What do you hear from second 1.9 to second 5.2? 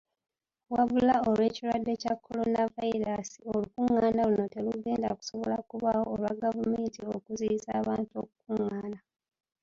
kya Kolonavayiraasi, olukungaana luno terugenda